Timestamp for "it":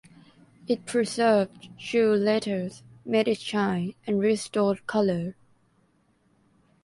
0.67-0.87, 3.27-3.37